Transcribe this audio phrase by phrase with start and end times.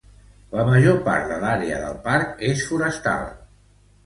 [0.59, 3.31] La major part de l'àrea del parc és forestal.